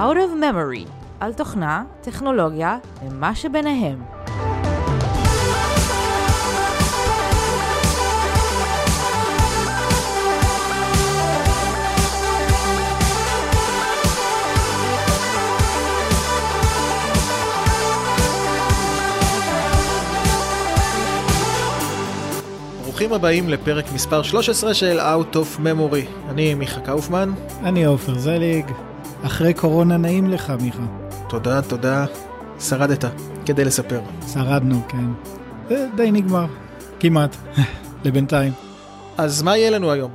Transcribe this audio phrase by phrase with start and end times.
[0.00, 0.88] Out of Memory,
[1.20, 4.02] על תוכנה, טכנולוגיה ומה שביניהם.
[22.82, 26.30] ברוכים הבאים לפרק מספר 13 של Out of Memory.
[26.30, 27.30] אני מיכה קאופמן.
[27.64, 28.66] אני עופר זליג.
[29.22, 30.86] אחרי קורונה נעים לך, מיכה.
[31.28, 32.06] תודה, תודה.
[32.60, 33.04] שרדת,
[33.46, 34.00] כדי לספר.
[34.32, 35.04] שרדנו, כן.
[35.68, 36.46] זה די נגמר.
[37.00, 37.36] כמעט.
[38.04, 38.52] לבינתיים.
[39.18, 40.10] אז מה יהיה לנו היום?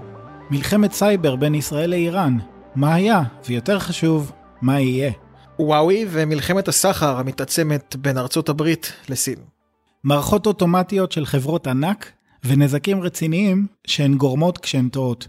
[0.49, 2.37] מלחמת סייבר בין ישראל לאיראן.
[2.75, 3.21] מה היה?
[3.47, 4.31] ויותר חשוב,
[4.61, 5.11] מה יהיה?
[5.59, 9.39] וואוי ומלחמת הסחר המתעצמת בין ארצות הברית לסין.
[10.03, 12.11] מערכות אוטומטיות של חברות ענק
[12.43, 15.27] ונזקים רציניים שהן גורמות כשהן טועות.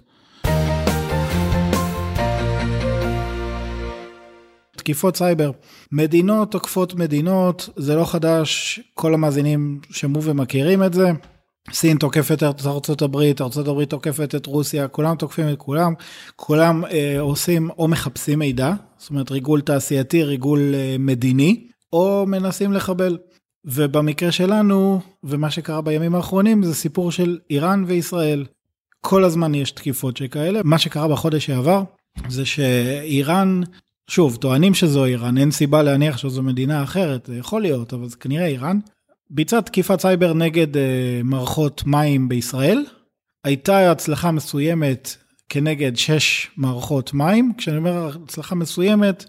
[4.86, 5.51] תקיפות סייבר.
[5.92, 11.10] מדינות תוקפות מדינות, זה לא חדש, כל המאזינים שמעו ומכירים את זה.
[11.73, 15.93] סין תוקפת את ארצות הברית, ארצות הברית תוקפת את רוסיה, כולם תוקפים את כולם,
[16.37, 22.73] כולם אה, עושים או מחפשים מידע, זאת אומרת ריגול תעשייתי, ריגול אה, מדיני, או מנסים
[22.73, 23.18] לחבל.
[23.65, 28.45] ובמקרה שלנו, ומה שקרה בימים האחרונים, זה סיפור של איראן וישראל.
[29.00, 30.60] כל הזמן יש תקיפות שכאלה.
[30.65, 31.82] מה שקרה בחודש שעבר,
[32.28, 33.60] זה שאיראן,
[34.10, 38.16] שוב, טוענים שזו איראן, אין סיבה להניח שזו מדינה אחרת, זה יכול להיות, אבל זה
[38.16, 38.79] כנראה איראן.
[39.30, 40.79] ביצעה תקיפת סייבר נגד uh,
[41.24, 42.84] מערכות מים בישראל.
[43.45, 45.16] הייתה הצלחה מסוימת
[45.49, 47.52] כנגד שש מערכות מים.
[47.59, 49.24] כשאני אומר הצלחה מסוימת,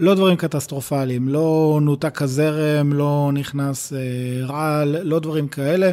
[0.00, 5.90] לא דברים קטסטרופליים, לא נותק הזרם, לא נכנס אה, רעל, לא דברים כאלה.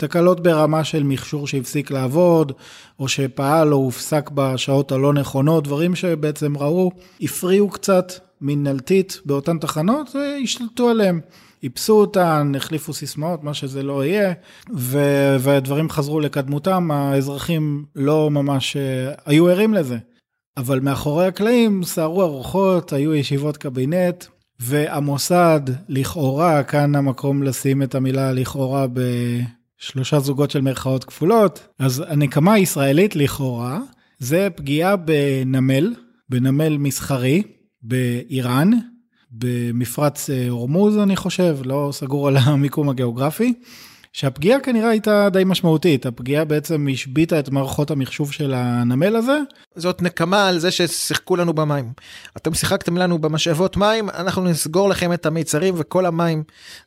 [0.00, 2.52] תקלות ברמה של מכשור שהפסיק לעבוד,
[2.98, 10.16] או שפעל או הופסק בשעות הלא נכונות, דברים שבעצם ראו, הפריעו קצת מנהלתית באותן תחנות,
[10.16, 11.20] והשתלטו עליהם.
[11.62, 14.32] איפסו אותן, החליפו סיסמאות, מה שזה לא יהיה,
[14.74, 19.98] ו- והדברים חזרו לקדמותם, האזרחים לא ממש uh, היו ערים לזה.
[20.56, 24.24] אבל מאחורי הקלעים סערו ארוחות, היו ישיבות קבינט,
[24.60, 28.86] והמוסד, לכאורה, כאן המקום לשים את המילה לכאורה
[29.80, 33.78] בשלושה זוגות של מירכאות כפולות, אז הנקמה הישראלית לכאורה,
[34.18, 35.94] זה פגיעה בנמל,
[36.28, 37.42] בנמל מסחרי,
[37.82, 38.70] באיראן,
[39.30, 43.54] במפרץ אה, הורמוז אני חושב, לא סגור על המיקום הגיאוגרפי.
[44.12, 49.38] שהפגיעה כנראה הייתה די משמעותית, הפגיעה בעצם השביתה את מערכות המחשוב של הנמל הזה.
[49.76, 51.92] זאת נקמה על זה ששיחקו לנו במים.
[52.36, 56.42] אתם שיחקתם לנו במשאבות מים, אנחנו נסגור לכם את המיצרים וכל המים,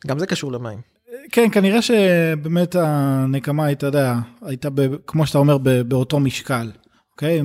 [0.06, 0.93] גם זה קשור למים.
[1.32, 6.70] כן, כנראה שבאמת הנקמה הייתה, יודע, הייתה ב, כמו שאתה אומר, ב, באותו משקל.
[7.12, 7.40] אוקיי?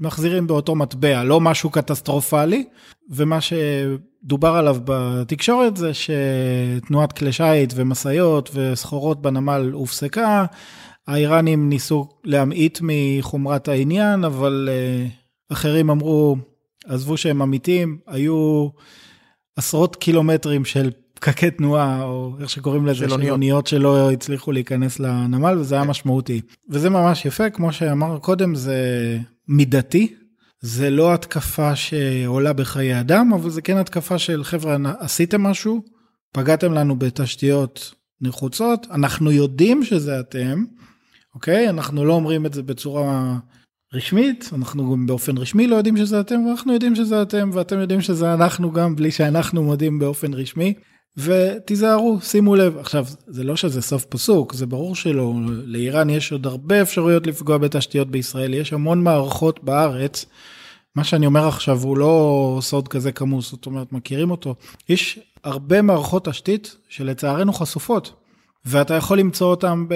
[0.00, 2.64] מחזירים באותו מטבע, לא משהו קטסטרופלי,
[3.10, 10.44] ומה שדובר עליו בתקשורת זה שתנועת כלי שיט ומשאיות וסחורות בנמל הופסקה,
[11.06, 16.36] האיראנים ניסו להמעיט מחומרת העניין, אבל uh, אחרים אמרו,
[16.86, 18.68] עזבו שהם אמיתים, היו
[19.56, 20.90] עשרות קילומטרים של
[21.20, 26.40] פקקי תנועה, או איך שקוראים לזה, של אוניות שלא הצליחו להיכנס לנמל, וזה היה משמעותי.
[26.70, 28.78] וזה ממש יפה, כמו שאמר קודם, זה
[29.48, 30.14] מידתי.
[30.60, 35.82] זה לא התקפה שעולה בחיי אדם, אבל זה כן התקפה של חבר'ה, עשיתם משהו,
[36.32, 40.64] פגעתם לנו בתשתיות נחוצות, אנחנו יודעים שזה אתם,
[41.34, 41.68] אוקיי?
[41.68, 43.38] אנחנו לא אומרים את זה בצורה
[43.94, 48.00] רשמית, אנחנו גם באופן רשמי לא יודעים שזה אתם, ואנחנו יודעים שזה אתם, ואתם יודעים
[48.00, 50.74] שזה אנחנו גם בלי שאנחנו מודים באופן רשמי.
[51.16, 52.78] ותיזהרו, שימו לב.
[52.78, 55.32] עכשיו, זה לא שזה סוף פסוק, זה ברור שלא.
[55.64, 60.26] לאיראן יש עוד הרבה אפשרויות לפגוע בתשתיות בישראל, יש המון מערכות בארץ.
[60.94, 64.54] מה שאני אומר עכשיו הוא לא סוד כזה כמוס, זאת אומרת, מכירים אותו.
[64.88, 68.12] יש הרבה מערכות תשתית שלצערנו חשופות.
[68.64, 69.86] ואתה יכול למצוא אותם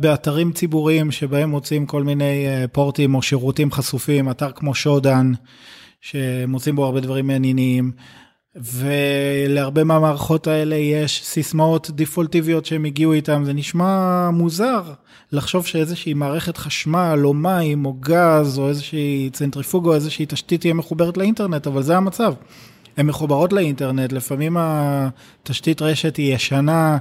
[0.00, 5.32] באתרים ציבוריים שבהם מוצאים כל מיני אה, פורטים או שירותים חשופים, אתר כמו שודן,
[6.00, 7.92] שמוצאים בו הרבה דברים מעניינים.
[8.62, 14.82] ולהרבה מהמערכות האלה יש סיסמאות דיפולטיביות שהם הגיעו איתם, זה נשמע מוזר
[15.32, 20.74] לחשוב שאיזושהי מערכת חשמל או מים או גז או איזושהי צנטריפוגה או איזושהי תשתית תהיה
[20.74, 22.34] מחוברת לאינטרנט, אבל זה המצב.
[22.96, 26.98] הן מחוברות לאינטרנט, לפעמים התשתית רשת היא ישנה,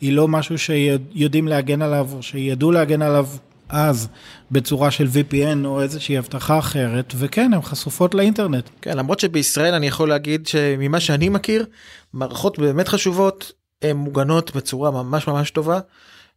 [0.00, 3.26] היא לא משהו שיודעים להגן עליו או שידעו להגן עליו
[3.68, 4.08] אז
[4.50, 8.68] בצורה של VPN או איזושהי אבטחה אחרת, וכן, הן חשופות לאינטרנט.
[8.82, 11.66] כן, למרות שבישראל אני יכול להגיד שממה שאני מכיר,
[12.12, 13.52] מערכות באמת חשובות,
[13.82, 15.80] הן מוגנות בצורה ממש ממש טובה.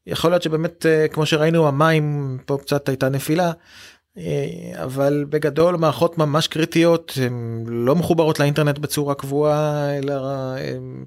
[0.07, 3.51] יכול להיות שבאמת, אה, כמו שראינו, המים, פה קצת הייתה נפילה,
[4.17, 10.13] אה, אבל בגדול מערכות ממש קריטיות הן לא מחוברות לאינטרנט בצורה קבועה אלא
[10.57, 11.05] הם,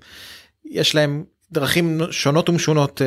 [0.64, 3.06] יש להם דרכים שונות ומשונות אה,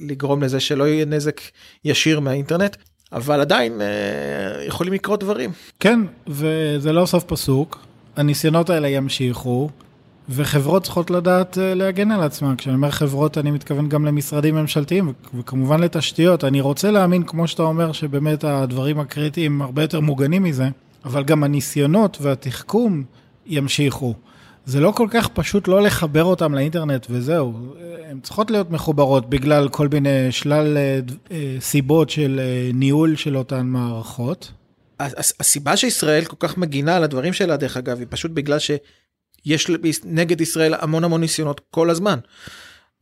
[0.00, 1.40] לגרום לזה שלא יהיה נזק
[1.84, 2.76] ישיר מהאינטרנט
[3.12, 5.50] אבל עדיין אה, יכולים לקרות דברים.
[5.80, 7.78] כן וזה לא סוף פסוק
[8.16, 9.70] הניסיונות האלה ימשיכו
[10.28, 12.54] וחברות צריכות לדעת אה, להגן על עצמן.
[12.58, 16.44] כשאני אומר חברות, אני מתכוון גם למשרדים ממשלתיים, וכמובן לתשתיות.
[16.44, 20.68] אני רוצה להאמין, כמו שאתה אומר, שבאמת הדברים הקריטיים הרבה יותר מוגנים מזה,
[21.04, 23.04] אבל גם הניסיונות והתחכום
[23.46, 24.14] ימשיכו.
[24.66, 27.74] זה לא כל כך פשוט לא לחבר אותם לאינטרנט וזהו,
[28.06, 32.40] הן צריכות להיות מחוברות בגלל כל מיני שלל אה, אה, סיבות של
[32.74, 34.52] ניהול של אותן מערכות.
[35.40, 38.70] הסיבה שישראל כל כך מגינה על הדברים שלה דרך אגב היא פשוט בגלל ש...
[39.44, 39.70] יש
[40.04, 42.18] נגד ישראל המון המון ניסיונות כל הזמן.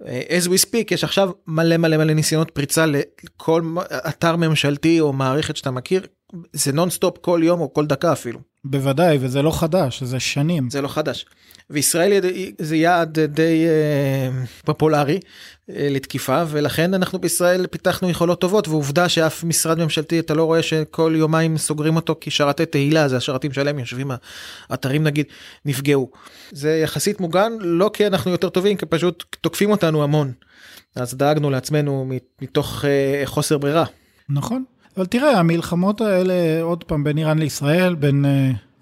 [0.03, 3.63] as we speak יש עכשיו מלא מלא מלא ניסיונות פריצה לכל
[4.09, 6.07] אתר ממשלתי או מערכת שאתה מכיר
[6.53, 8.41] זה נונסטופ כל יום או כל דקה אפילו.
[8.65, 10.71] בוודאי וזה לא חדש זה שנים.
[10.71, 11.27] זה לא חדש.
[11.71, 12.13] וישראל
[12.59, 15.21] זה יעד די אה, פופולרי
[15.71, 20.63] אה, לתקיפה ולכן אנחנו בישראל פיתחנו יכולות טובות ועובדה שאף משרד ממשלתי אתה לא רואה
[20.63, 24.11] שכל יומיים סוגרים אותו כי שרתי תהיל"ה זה השרתים שלהם יושבים
[24.69, 25.27] האתרים נגיד
[25.65, 26.11] נפגעו.
[26.53, 30.33] זה יחסית מוגן לא כי אנחנו יותר טובים כי פשוט תוקפים אותנו המון.
[30.97, 32.11] אז דאגנו לעצמנו
[32.43, 33.85] מתוך אה, חוסר ברירה.
[34.29, 34.65] נכון
[34.99, 38.25] אבל תראה המלחמות האלה עוד פעם בין איראן לישראל בין.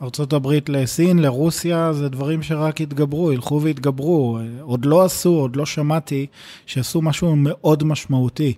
[0.03, 4.39] ארה"ב לסין, לרוסיה, זה דברים שרק יתגברו, ילכו ויתגברו.
[4.61, 6.27] עוד לא עשו, עוד לא שמעתי
[6.67, 8.55] שעשו משהו מאוד משמעותי.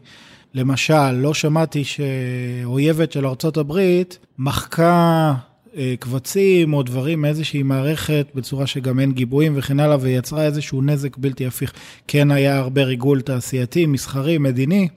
[0.54, 4.02] למשל, לא שמעתי שאויבת של ארה"ב
[4.38, 5.34] מחקה
[5.76, 11.16] אה, קבצים או דברים מאיזושהי מערכת בצורה שגם אין גיבויים וכן הלאה, ויצרה איזשהו נזק
[11.16, 11.72] בלתי הפיך.
[12.08, 14.88] כן היה הרבה ריגול תעשייתי, מסחרי, מדיני.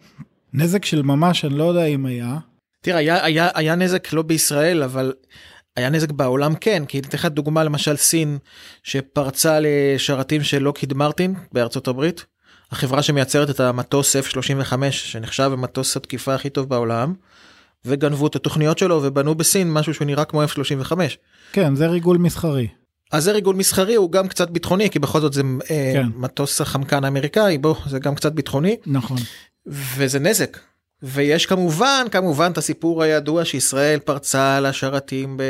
[0.54, 2.38] נזק של ממש, אני לא יודע אם היה.
[2.82, 5.14] תראה, היה, היה, היה נזק לא בישראל, אבל
[5.76, 8.38] היה נזק בעולם כן כי אתן לך דוגמה למשל סין
[8.84, 12.26] שפרצה לשרתים של לוקהיד מרטין בארצות הברית
[12.72, 17.14] החברה שמייצרת את המטוס F35 שנחשב המטוס התקיפה הכי טוב בעולם
[17.86, 20.92] וגנבו את התוכניות שלו ובנו בסין משהו שהוא נראה כמו F35.
[21.54, 22.68] כן זה ריגול מסחרי.
[23.12, 25.42] אז זה ריגול מסחרי הוא גם קצת ביטחוני כי בכל זאת זה
[25.72, 26.08] אה, כן.
[26.16, 29.18] מטוס החמקן האמריקאי בוא זה גם קצת ביטחוני נכון
[29.68, 30.58] וזה נזק
[31.04, 35.42] ויש כמובן כמובן את הסיפור הידוע שישראל פרצה לשרתים ב,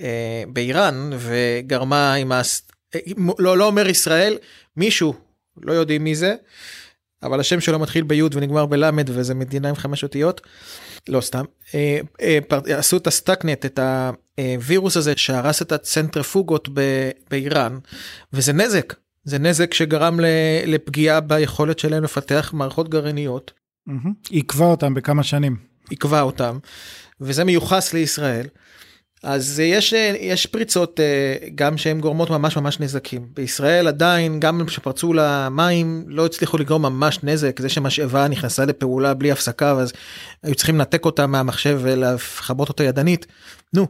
[0.00, 2.62] אה, באיראן וגרמה עם הס...
[3.38, 4.38] לא לא אומר ישראל
[4.76, 5.14] מישהו
[5.62, 6.34] לא יודעים מי זה
[7.22, 10.40] אבל השם שלו מתחיל ביוד ונגמר בלמד וזה מדינה עם חמש אותיות
[11.08, 12.38] לא סתם אה, אה.
[12.76, 13.80] עשו את ה Stuxnet את
[14.38, 16.68] הווירוס הזה שהרס את הצנטרפוגות.
[17.30, 17.78] באיראן
[18.32, 20.20] וזה נזק זה נזק שגרם
[20.66, 23.52] לפגיעה ביכולת שלהם לפתח מערכות גרעיניות
[24.30, 25.56] עיכבה אותם בכמה שנים.
[25.90, 26.58] עיכבה אותם,
[27.20, 28.46] וזה מיוחס לישראל.
[29.22, 33.26] אז יש, יש פריצות אה, גם שהן גורמות ממש ממש נזקים.
[33.34, 37.60] בישראל עדיין, גם כשפרצו למים, לא הצליחו לגרום ממש נזק.
[37.60, 39.92] זה שמשאבה נכנסה לפעולה בלי הפסקה, אז
[40.42, 43.26] היו צריכים לנתק אותה מהמחשב ולכבות אותה ידנית.
[43.74, 43.86] נו,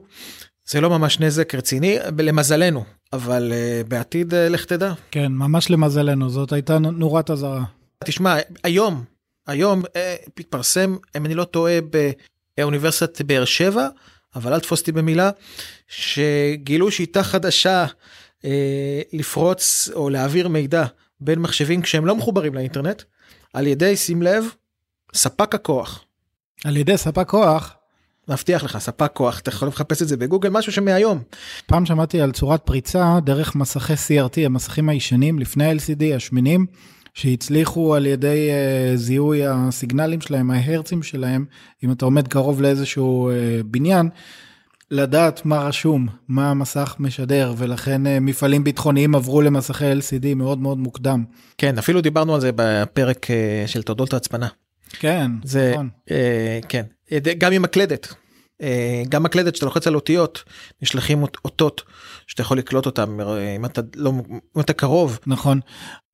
[0.66, 4.92] זה לא ממש נזק רציני, למזלנו, אבל uh, בעתיד uh, לך תדע.
[5.10, 7.64] כן, ממש למזלנו, זאת הייתה נורת אזהרה.
[8.04, 9.04] תשמע, היום
[9.48, 11.78] היום אה, התפרסם, אם אני לא טועה,
[12.58, 13.88] באוניברסיטת באר שבע,
[14.34, 15.30] אבל אל תפוס אותי במילה,
[15.88, 17.86] שגילו שיטה חדשה
[18.44, 20.84] אה, לפרוץ או להעביר מידע
[21.20, 23.02] בין מחשבים כשהם לא מחוברים לאינטרנט,
[23.52, 24.44] על ידי, שים לב,
[25.14, 26.04] ספק הכוח.
[26.64, 27.74] על ידי ספק כוח?
[28.28, 31.22] מבטיח לך ספק כוח אתה יכול לחפש את זה בגוגל משהו שמהיום.
[31.66, 36.66] פעם שמעתי על צורת פריצה דרך מסכי CRT המסכים הישנים לפני LCD השמנים
[37.14, 41.44] שהצליחו על ידי uh, זיהוי הסיגנלים שלהם, ההרצים שלהם,
[41.84, 44.08] אם אתה עומד קרוב לאיזשהו uh, בניין,
[44.90, 50.78] לדעת מה רשום, מה המסך משדר, ולכן uh, מפעלים ביטחוניים עברו למסכי LCD מאוד מאוד
[50.78, 51.24] מוקדם.
[51.58, 54.48] כן, אפילו דיברנו על זה בפרק uh, של תודות ההצפנה.
[54.90, 55.88] כן, זה, נכון.
[56.08, 56.12] Uh,
[56.68, 56.82] כן,
[57.38, 58.14] גם עם מקלדת.
[58.62, 60.44] אה, גם מקלדת שאתה לוחץ על אותיות
[60.82, 61.82] נשלחים אותות
[62.26, 64.12] שאתה יכול לקלוט אותם אה, אם אתה לא
[64.56, 65.60] אם אתה קרוב נכון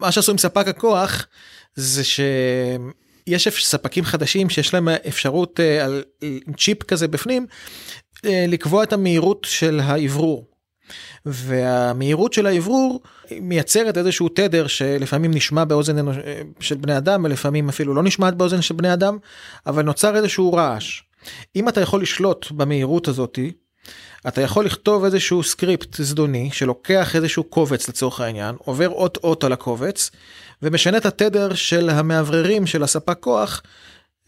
[0.00, 1.26] מה שעשו עם ספק הכוח
[1.74, 6.02] זה שיש ספקים חדשים שיש להם אפשרות אה, על
[6.58, 7.46] צ'יפ כזה בפנים
[8.24, 10.46] לקבוע את המהירות של האוורור.
[11.26, 13.02] והמהירות של האוורור
[13.40, 15.96] מייצרת איזשהו תדר שלפעמים נשמע באוזן
[16.60, 19.18] של בני אדם ולפעמים אפילו לא נשמעת באוזן של בני אדם
[19.66, 21.02] אבל נוצר איזשהו רעש.
[21.56, 23.52] אם אתה יכול לשלוט במהירות הזאתי,
[24.28, 29.52] אתה יכול לכתוב איזשהו סקריפט זדוני שלוקח איזשהו קובץ לצורך העניין, עובר אות אות על
[29.52, 30.10] הקובץ,
[30.62, 33.62] ומשנה את התדר של המאווררים של הספק כוח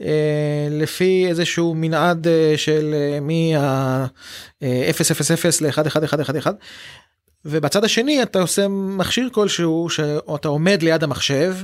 [0.01, 6.49] אה, לפי איזשהו מנעד אה, של אה, מה-000 ל-11111
[7.45, 11.57] ובצד השני אתה עושה מכשיר כלשהו שאתה עומד ליד המחשב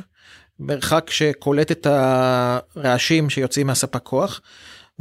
[0.60, 4.40] מרחק שקולט את הרעשים שיוצאים מהספק כוח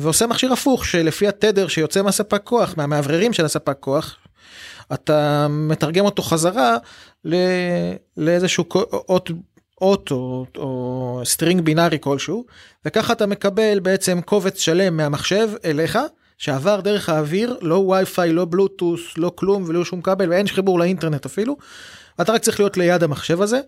[0.01, 4.17] ועושה מכשיר הפוך שלפי התדר שיוצא מהספק כוח מהמאווררים של הספק כוח
[4.93, 6.77] אתה מתרגם אותו חזרה
[8.17, 8.65] לאיזשהו
[9.09, 9.29] אות
[9.81, 12.45] אות או, או string בינארי כלשהו
[12.85, 15.99] וככה אתה מקבל בעצם קובץ שלם מהמחשב אליך
[16.37, 21.25] שעבר דרך האוויר לא וי-פיי לא בלוטוס לא כלום ולא שום כבל ואין חיבור לאינטרנט
[21.25, 21.57] אפילו.
[22.21, 23.59] אתה רק צריך להיות ליד המחשב הזה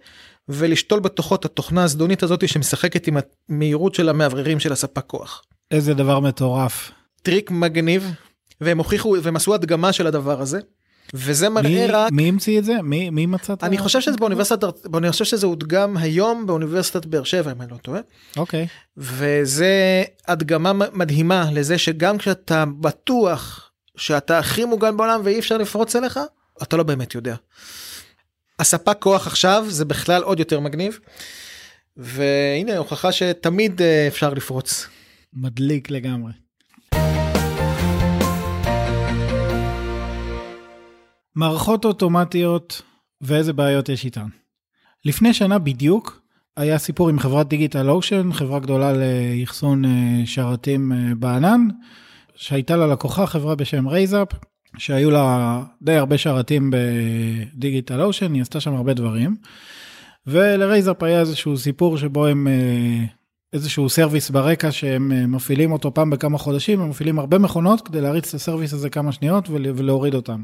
[0.50, 3.18] ולשתול בתוכו את התוכנה הזדונית הזאת שמשחקת עם
[3.50, 5.44] המהירות של המאווררים של הספק כוח.
[5.74, 6.92] איזה דבר מטורף.
[7.22, 8.12] טריק מגניב
[8.62, 10.60] והם הוכיחו והם עשו הדגמה של הדבר הזה.
[11.14, 12.82] וזה מראה מי, רק מי המציא את זה?
[12.84, 14.64] מי, מי מצא את אני חושב שזה באוניברסיטת
[14.96, 18.02] אני חושב שזה הודגם היום באוניברסיטת באר שבע אם אני לא טועה
[18.38, 18.68] אוקיי.
[18.98, 26.20] וזה הדגמה מדהימה לזה שגם כשאתה בטוח שאתה הכי מוגן בעולם ואי אפשר לפרוץ אליך
[26.64, 27.36] אתה לא באמת יודע.
[28.60, 31.00] הספק כוח עכשיו זה בכלל עוד יותר מגניב.
[31.98, 34.88] והנה הוכחה שתמיד אה, אפשר לפרוץ.
[35.36, 36.32] מדליק לגמרי.
[41.36, 42.82] מערכות אוטומטיות
[43.22, 44.28] ואיזה בעיות יש איתן.
[45.06, 46.22] לפני שנה בדיוק
[46.58, 51.68] היה סיפור עם חברת DigitalOcean, חברה גדולה לאחסון אה, שרתים אה, בענן,
[52.36, 54.28] שהייתה לה לקוחה חברה בשם Raisup,
[54.78, 59.36] שהיו לה די הרבה שרתים ב DigitalOcean, היא עשתה שם הרבה דברים.
[60.28, 63.06] ול Raisup היה איזשהו סיפור שבו הם אה,
[63.54, 68.02] איזשהו service ברקע שהם אה, מפעילים אותו פעם בכמה חודשים, הם מפעילים הרבה מכונות כדי
[68.02, 70.42] להריץ את ה service הזה כמה שניות ול- ולהוריד אותם.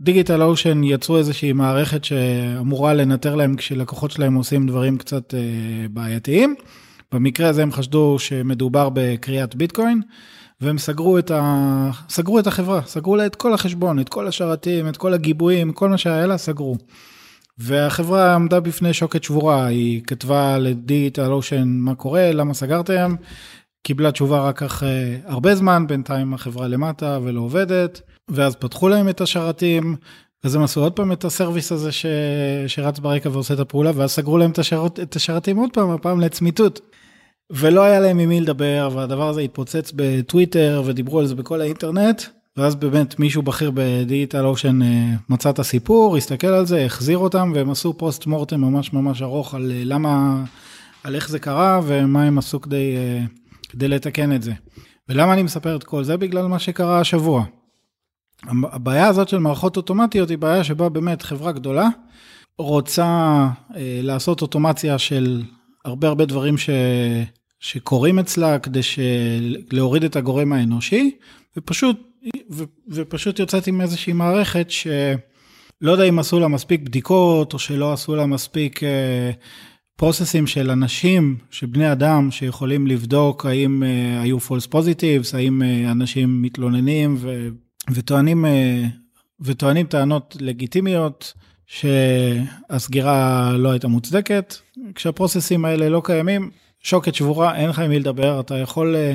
[0.00, 5.40] דיגיטל אושן יצרו איזושהי מערכת שאמורה לנטר להם כשלקוחות שלהם עושים דברים קצת אה,
[5.90, 6.54] בעייתיים.
[7.12, 10.00] במקרה הזה הם חשדו שמדובר בקריאת ביטקוין,
[10.60, 11.90] והם סגרו את, ה...
[12.08, 15.88] סגרו את החברה, סגרו לה את כל החשבון, את כל השרתים, את כל הגיבויים, כל
[15.88, 16.76] מה שהיה לה, סגרו.
[17.58, 23.14] והחברה עמדה בפני שוקת שבורה, היא כתבה לדיגיטל אושן מה קורה, למה סגרתם,
[23.86, 29.20] קיבלה תשובה רק אחרי הרבה זמן, בינתיים החברה למטה ולא עובדת, ואז פתחו להם את
[29.20, 29.96] השרתים,
[30.44, 32.06] אז הם עשו עוד פעם את הסרוויס הזה ש...
[32.66, 35.00] שרץ ברקע ועושה את הפעולה, ואז סגרו להם את, השרת...
[35.00, 36.80] את השרתים עוד פעם, הפעם לצמיתות.
[37.50, 42.22] ולא היה להם עם מי לדבר, והדבר הזה התפוצץ בטוויטר, ודיברו על זה בכל האינטרנט,
[42.56, 47.52] ואז באמת מישהו בכיר בדיגיטל אושן אה, מצא את הסיפור, הסתכל על זה, החזיר אותם,
[47.54, 50.44] והם עשו פוסט מורטם ממש ממש ארוך על אה, למה,
[51.04, 53.24] על איך זה קרה, ומה הם עשו כדי, אה,
[53.68, 54.52] כדי לתקן את זה.
[55.08, 56.16] ולמה אני מספר את כל זה?
[56.16, 57.44] בגלל מה שקרה השבוע.
[58.72, 61.88] הבעיה הזאת של מערכות אוטומטיות היא בעיה שבה באמת חברה גדולה
[62.58, 63.48] רוצה
[64.02, 65.42] לעשות אוטומציה של
[65.84, 66.70] הרבה הרבה דברים ש...
[67.60, 68.98] שקורים אצלה כדי ש...
[69.70, 71.10] להוריד את הגורם האנושי,
[71.56, 72.11] ופשוט,
[72.50, 72.64] ו...
[72.88, 78.16] ופשוט יוצאת עם איזושהי מערכת שלא יודע אם עשו לה מספיק בדיקות, או שלא עשו
[78.16, 79.30] לה מספיק אה,
[79.96, 85.90] processים של אנשים, של בני אדם, שיכולים לבדוק האם אה, היו false positives, האם אה,
[85.90, 87.48] אנשים מתלוננים ו...
[87.94, 88.82] וטוענים, אה,
[89.40, 91.32] וטוענים טענות לגיטימיות.
[91.72, 94.54] שהסגירה לא הייתה מוצדקת,
[94.94, 96.50] כשה processים האלה לא קיימים,
[96.82, 99.14] שוקת שבורה, אין לך עם מי לדבר, אתה יכול אה,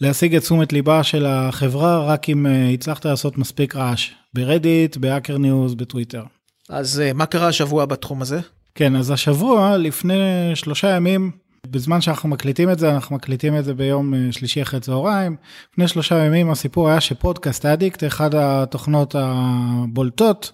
[0.00, 4.96] להשיג את תשומת ליבה של החברה רק אם אה, הצלחת לעשות מספיק רעש, ב Reddit,
[4.96, 6.22] ב Hacker News, בטוויטר.
[6.68, 8.40] אז אה, מה קרה השבוע בתחום הזה?
[8.74, 11.30] כן, אז השבוע, לפני שלושה ימים,
[11.66, 15.36] בזמן שאנחנו מקליטים את זה, אנחנו מקליטים את זה ביום אה, שלישי אחרי צהריים.
[15.72, 20.52] לפני שלושה ימים הסיפור היה שפודקאסט אדיקט, אחד התוכנות הבולטות,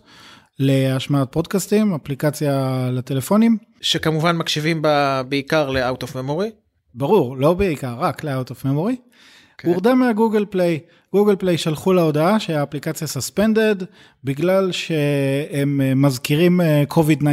[0.59, 3.59] להשמעת פודקאסטים, אפליקציה לטלפונים.
[3.81, 6.64] שכמובן מקשיבים בה בעיקר ל-out of memory.
[6.95, 8.97] ברור, לא בעיקר, רק ל-out of memory.
[9.59, 9.69] כן.
[9.69, 10.79] הורדה מהגוגל פליי.
[11.13, 13.77] גוגל פליי שלחו לה הודעה שהאפליקציה סספנדד
[14.25, 16.61] בגלל שהם מזכירים
[16.91, 17.25] COVID-19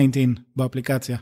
[0.55, 1.17] באפליקציה.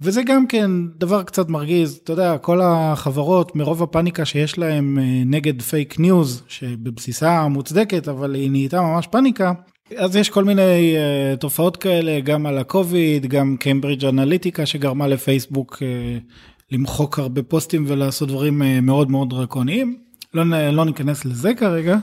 [0.00, 5.62] וזה גם כן דבר קצת מרגיז, אתה יודע, כל החברות מרוב הפאניקה שיש להם נגד
[5.62, 9.52] fake news, שבבסיסה מוצדקת, אבל היא נהייתה ממש פאניקה,
[9.96, 15.76] אז יש כל מיני uh, תופעות כאלה, גם על הקוביד, גם Cambridge Analytica שגרמה לפייסבוק
[15.76, 15.82] uh,
[16.72, 19.98] למחוק הרבה פוסטים ולעשות דברים uh, מאוד מאוד דרקוניים.
[20.34, 21.96] לא, לא ניכנס לזה כרגע,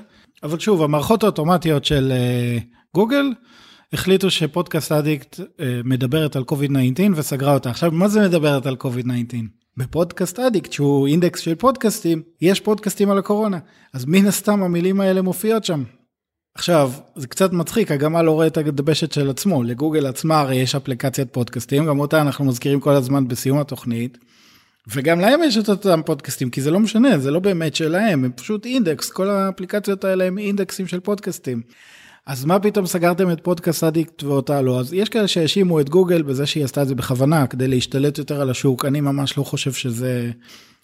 [0.44, 2.64] אבל שוב, המערכות האוטומטיות של uh,
[2.96, 3.26] גוגל
[3.94, 5.44] החליטו שפודקאסט אדיקט uh,
[5.84, 7.70] מדברת על קוביד 19 וסגרה אותה.
[7.70, 9.40] עכשיו, מה זה מדברת על קוביד 19?
[9.78, 13.60] בפודקאסט אדיקט, שהוא אינדקס של פודקאסטים, יש פודקאסטים על הקורונה.
[13.94, 15.84] אז מן הסתם המילים האלה מופיעות שם.
[16.56, 20.76] עכשיו, זה קצת מצחיק, הגמל לא רואה את הדבשת של עצמו, לגוגל עצמה הרי יש
[20.76, 24.18] אפליקציית פודקאסטים, גם אותה אנחנו מזכירים כל הזמן בסיום התוכנית,
[24.94, 28.32] וגם להם יש את אותם פודקאסטים כי זה לא משנה זה לא באמת שלהם הם
[28.36, 31.62] פשוט אינדקס כל האפליקציות האלה הם אינדקסים של פודקאסטים.
[32.26, 36.22] אז מה פתאום סגרתם את פודקאסט אדיקט ואותה לא אז יש כאלה שהאשימו את גוגל
[36.22, 39.74] בזה שהיא עשתה את זה בכוונה כדי להשתלט יותר על השוק אני ממש לא חושב
[39.74, 40.32] שזה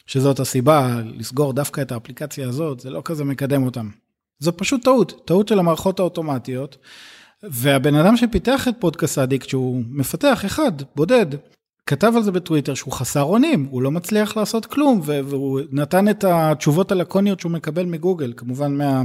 [0.08, 3.90] שזאת הסיבה לסגור דווקא את האפליקציה הזאת זה לא כזה מקדם אותם.
[4.40, 6.78] זו פשוט טעות טעות של המערכות האוטומטיות.
[7.44, 11.26] והבן אדם שפיתח את פודקאסט אדיקט שהוא מפתח אחד בודד
[11.89, 16.24] כתב על זה בטוויטר שהוא חסר אונים, הוא לא מצליח לעשות כלום, והוא נתן את
[16.24, 19.04] התשובות הלקוניות שהוא מקבל מגוגל, כמובן מה,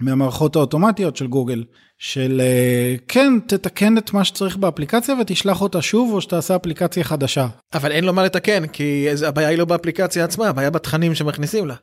[0.00, 1.64] מהמערכות האוטומטיות של גוגל,
[1.98, 7.46] של אה, כן, תתקן את מה שצריך באפליקציה ותשלח אותה שוב, או שתעשה אפליקציה חדשה.
[7.74, 11.74] אבל אין לו מה לתקן, כי הבעיה היא לא באפליקציה עצמה, הבעיה בתכנים שמכניסים לה.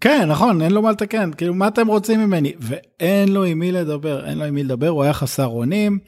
[0.00, 2.52] כן, נכון, אין לו מה לתקן, כאילו, מה אתם רוצים ממני?
[2.60, 5.98] ואין לו עם מי לדבר, אין לו עם מי לדבר, הוא היה חסר אונים.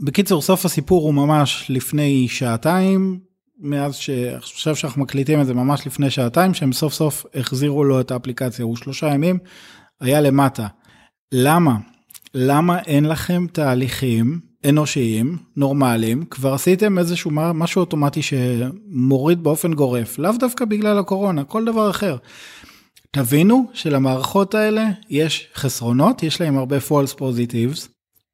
[0.00, 3.20] בקיצור, סוף הסיפור הוא ממש לפני שעתיים,
[3.60, 8.10] מאז שעכשיו שאנחנו מקליטים את זה ממש לפני שעתיים, שהם סוף סוף החזירו לו את
[8.10, 9.38] האפליקציה, הוא שלושה ימים,
[10.00, 10.66] היה למטה.
[11.32, 11.76] למה?
[12.34, 20.32] למה אין לכם תהליכים אנושיים, נורמליים, כבר עשיתם איזשהו משהו אוטומטי שמוריד באופן גורף, לאו
[20.38, 22.16] דווקא בגלל הקורונה, כל דבר אחר.
[23.10, 27.88] תבינו שלמערכות האלה יש חסרונות, יש להם הרבה false positives,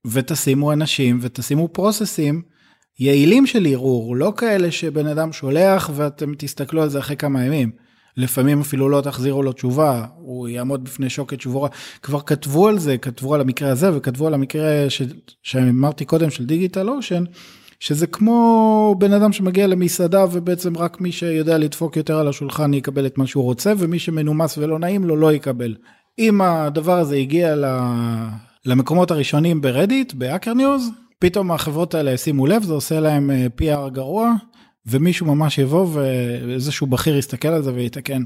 [0.07, 2.43] ותשימו אנשים ותשימו פרוססים
[2.99, 7.71] יעילים של ערעור, לא כאלה שבן אדם שולח ואתם תסתכלו על זה אחרי כמה ימים.
[8.17, 11.69] לפעמים אפילו לא תחזירו לו תשובה, הוא יעמוד בפני שוקת שבורה.
[12.03, 15.03] כבר כתבו על זה, כתבו על המקרה הזה וכתבו על המקרה ש...
[15.43, 17.25] שאמרתי קודם של דיגיטל אושן,
[17.81, 23.07] שזה כמו בן אדם שמגיע למסעדה ובעצם רק מי שיודע לדפוק יותר על השולחן יקבל
[23.07, 25.75] את מה שהוא רוצה ומי שמנומס ולא נעים לו לא יקבל.
[26.19, 27.57] אם הדבר הזה הגיע.
[28.67, 33.31] למקומות הראשונים ב Reddit, ב Hacker News, פתאום החברות האלה ישימו לב, זה עושה להם
[33.31, 34.33] אה, PR גרוע,
[34.87, 38.23] ומישהו ממש יבוא ואיזשהו בכיר יסתכל על זה ויתקן.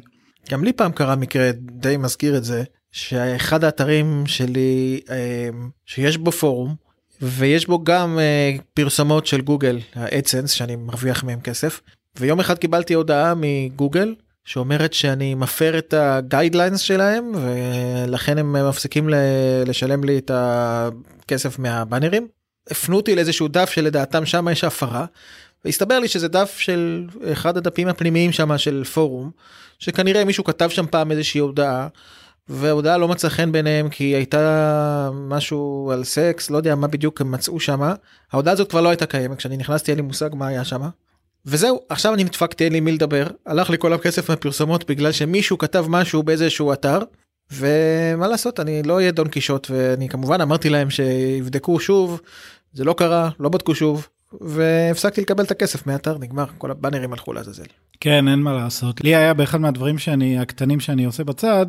[0.50, 5.48] גם לי פעם קרה מקרה די מזכיר את זה, שאחד האתרים שלי אה,
[5.86, 6.74] שיש בו פורום,
[7.22, 11.80] ויש בו גם אה, פרסומות של גוגל, ה AdSense, שאני מרוויח מהם כסף,
[12.20, 14.14] ויום אחד קיבלתי הודעה מגוגל
[14.48, 19.08] שאומרת שאני מפר את הגיידליינס שלהם ולכן הם מפסיקים
[19.66, 22.28] לשלם לי את הכסף מהבאנרים.
[22.70, 25.06] הפנו אותי לאיזשהו דף שלדעתם שם יש הפרה.
[25.64, 29.30] והסתבר לי שזה דף של אחד הדפים הפנימיים שם של פורום
[29.78, 31.88] שכנראה מישהו כתב שם פעם איזושהי הודעה
[32.48, 37.32] וההודעה לא מצאה חן ביניהם כי הייתה משהו על סקס לא יודע מה בדיוק הם
[37.32, 37.80] מצאו שם
[38.32, 40.80] ההודעה הזאת כבר לא הייתה קיימת כשאני נכנסתי אין לי מושג מה היה שם.
[41.50, 45.58] וזהו עכשיו אני נדפקתי אין לי מי לדבר הלך לי כל הכסף מהפרסומות בגלל שמישהו
[45.58, 46.98] כתב משהו באיזשהו אתר
[47.52, 52.20] ומה לעשות אני לא אהיה דון קישוט ואני כמובן אמרתי להם שיבדקו שוב
[52.72, 54.08] זה לא קרה לא בדקו שוב
[54.40, 57.64] והפסקתי לקבל את הכסף מהאתר נגמר כל הבאנרים הלכו לעזאזל.
[58.00, 61.66] כן אין מה לעשות לי היה באחד מהדברים שאני הקטנים שאני עושה בצד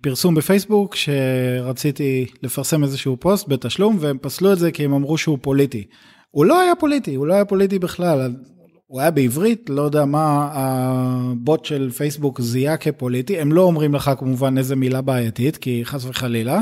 [0.00, 5.38] פרסום בפייסבוק שרציתי לפרסם איזשהו פוסט בתשלום והם פסלו את זה כי הם אמרו שהוא
[5.42, 5.86] פוליטי.
[6.30, 8.30] הוא לא היה פוליטי הוא לא היה פוליטי בכלל
[8.90, 14.10] הוא היה בעברית, לא יודע מה הבוט של פייסבוק זיהה כפוליטי, הם לא אומרים לך
[14.18, 16.60] כמובן איזה מילה בעייתית, כי חס וחלילה.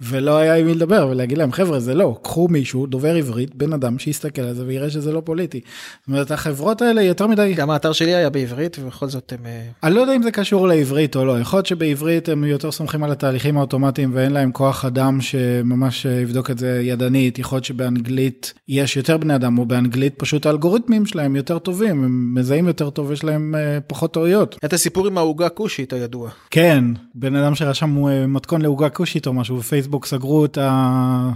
[0.00, 3.72] ולא היה עם מי לדבר ולהגיד להם חבר'ה זה לא קחו מישהו דובר עברית בן
[3.72, 5.60] אדם שיסתכל על זה ויראה שזה לא פוליטי.
[6.00, 9.62] זאת אומרת החברות האלה יותר מדי גם האתר שלי היה בעברית ובכל זאת הם אה,
[9.82, 13.04] אני לא יודע אם זה קשור לעברית או לא יכול להיות שבעברית הם יותר סומכים
[13.04, 18.54] על התהליכים האוטומטיים ואין להם כוח אדם שממש יבדוק את זה ידנית יכול להיות שבאנגלית
[18.68, 23.12] יש יותר בני אדם או באנגלית פשוט האלגוריתמים שלהם יותר טובים הם מזהים יותר טוב
[23.12, 24.56] יש להם אה, פחות טעויות.
[24.64, 26.30] את הסיפור עם העוגה כושית הידוע.
[26.50, 26.84] כן
[27.14, 29.89] בן אדם שרשם אה, מתכון לעוגה כושית או משהו בפייסבוק.
[29.90, 31.30] פייסבוק סגרו את ה...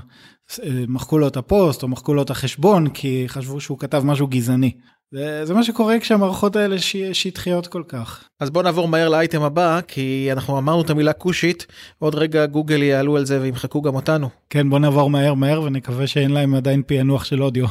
[0.89, 4.73] מחקו לו את הפוסט או מחקו לו את החשבון כי חשבו שהוא כתב משהו גזעני.
[5.13, 6.97] זה, זה מה שקורה כשהמערכות האלה ש...
[6.97, 8.25] שטחיות כל כך.
[8.41, 11.67] אז בוא נעבור מהר לאייטם הבא כי אנחנו אמרנו את המילה כושית
[11.99, 14.29] עוד רגע גוגל יעלו על זה וימחקו גם אותנו.
[14.51, 17.67] כן בוא נעבור מהר מהר ונקווה שאין להם עדיין פענוח של אודיו.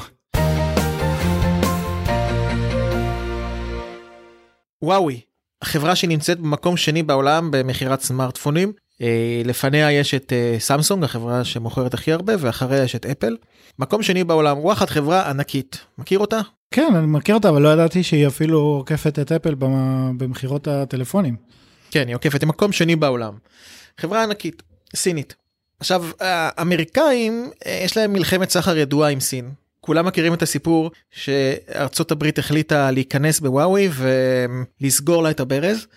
[4.84, 5.22] וואוי
[5.62, 8.74] החברה שנמצאת במקום שני בעולם במכירת סמארטפונים
[9.46, 13.38] לפניה יש את אה, סמסונג החברה שמוכרת הכי הרבה ואחריה יש את אפל.
[13.80, 16.40] מקום שני בעולם וואחד חברה ענקית מכיר אותה?
[16.72, 19.56] כן אני מכיר אותה אבל לא ידעתי שהיא אפילו עוקפת את אפל
[20.18, 21.36] במכירות הטלפונים.
[21.92, 23.34] כן היא עוקפת היא מקום שני בעולם.
[23.98, 24.64] חברה ענקית
[24.96, 25.36] סינית.
[25.80, 29.52] עכשיו האמריקאים אה, יש להם מלחמת סחר ידועה עם סין.
[29.82, 33.90] כולם מכירים את הסיפור שארצות הברית החליטה להיכנס בוואוי
[34.82, 35.88] ולסגור לה את הברז.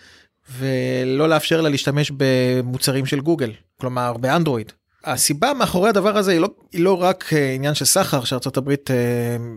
[0.59, 4.73] ולא לאפשר לה להשתמש במוצרים של גוגל, כלומר באנדרואיד.
[5.07, 8.77] הסיבה מאחורי הדבר הזה היא לא, היא לא רק אה, עניין של סחר שארה"ב אה,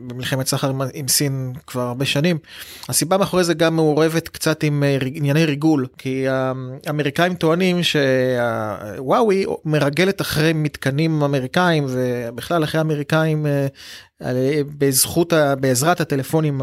[0.07, 2.37] במלחמת סחר עם, עם סין כבר הרבה שנים.
[2.89, 6.25] הסיבה מאחורי זה גם מעורבת קצת עם אה, ענייני ריגול כי
[6.87, 13.45] האמריקאים טוענים שוואוי מרגלת אחרי מתקנים אמריקאים ובכלל אחרי אמריקאים
[14.77, 16.61] בזכות בעזרת הטלפונים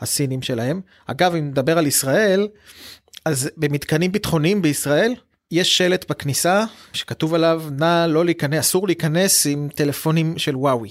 [0.00, 0.80] הסינים שלהם.
[1.06, 2.48] אגב אם נדבר על ישראל
[3.24, 5.14] אז במתקנים ביטחוניים בישראל
[5.50, 10.90] יש שלט בכניסה שכתוב עליו נא לא להיכנס אסור להיכנס עם טלפונים של וואוי.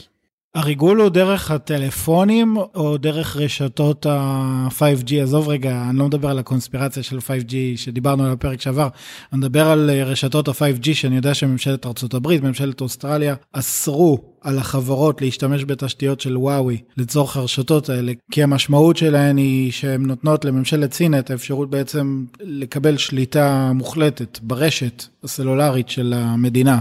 [0.56, 5.16] הריגול הוא דרך הטלפונים או דרך רשתות ה-5G?
[5.24, 8.88] עזוב רגע, אני לא מדבר על הקונספירציה של 5G שדיברנו על הפרק שעבר,
[9.34, 15.66] אני מדבר על רשתות ה-5G שאני יודע שממשלת ארה"ב, ממשלת אוסטרליה, אסרו על החברות להשתמש
[15.66, 21.30] בתשתיות של וואוי לצורך הרשתות האלה, כי המשמעות שלהן היא שהן נותנות לממשלת סין את
[21.32, 26.80] האפשרות בעצם לקבל שליטה מוחלטת ברשת הסלולרית של המדינה,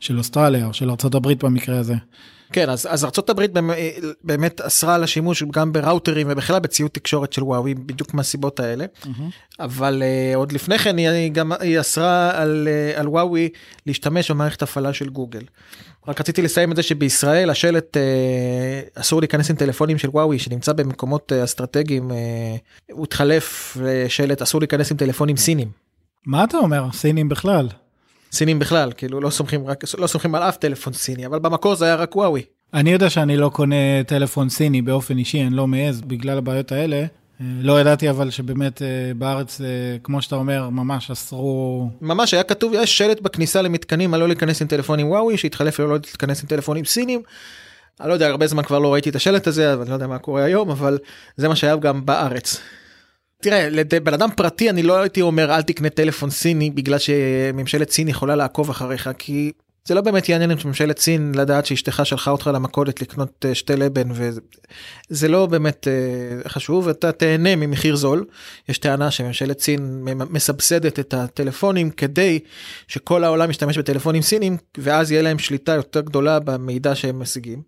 [0.00, 1.94] של אוסטרליה או של ארה"ב במקרה הזה.
[2.52, 3.46] כן אז אז ארה"ב
[4.24, 9.08] באמת אסרה על השימוש גם בראוטרים ובכלל בציוד תקשורת של וואוי בדיוק מהסיבות האלה mm-hmm.
[9.60, 13.48] אבל uh, עוד לפני כן היא גם היא אסרה על, uh, על וואוי
[13.86, 15.42] להשתמש במערכת הפעלה של גוגל.
[16.08, 20.72] רק רציתי לסיים את זה שבישראל השלט uh, אסור להיכנס עם טלפונים של וואוי שנמצא
[20.72, 22.14] במקומות uh, אסטרטגיים uh,
[22.92, 25.68] הוא התחלף לשלט אסור להיכנס עם טלפונים סינים.
[26.26, 27.68] מה אתה אומר סינים בכלל.
[28.32, 31.84] סינים בכלל כאילו לא סומכים רק לא סומכים על אף טלפון סיני אבל במקור זה
[31.84, 32.42] היה רק וואוי.
[32.74, 36.96] אני יודע שאני לא קונה טלפון סיני באופן אישי אני לא מעז בגלל הבעיות האלה.
[36.96, 39.66] אה, לא ידעתי אבל שבאמת אה, בארץ אה,
[40.02, 44.62] כמו שאתה אומר ממש אסרו ממש היה כתוב יש שלט בכניסה למתקנים מה לא להיכנס
[44.62, 47.22] עם טלפונים וואוי שהתחלף ללא להיכנס עם טלפונים סינים.
[48.00, 50.06] אני לא יודע הרבה זמן כבר לא ראיתי את השלט הזה אבל אני לא יודע
[50.06, 50.98] מה קורה היום אבל
[51.36, 52.60] זה מה שהיה גם בארץ.
[53.42, 58.08] תראה לבן אדם פרטי אני לא הייתי אומר אל תקנה טלפון סיני בגלל שממשלת סין
[58.08, 59.52] יכולה לעקוב אחריך כי
[59.84, 63.76] זה לא באמת יעניין את ממשלת סין לדעת שאשתך שלחה אותך למכולת לקנות אה, שתי
[63.76, 64.08] לבן
[65.10, 68.24] וזה לא באמת אה, חשוב אתה תהנה ממחיר זול
[68.68, 72.38] יש טענה שממשלת סין מסבסדת את הטלפונים כדי
[72.88, 77.62] שכל העולם ישתמש בטלפונים סינים ואז יהיה להם שליטה יותר גדולה במידע שהם משיגים.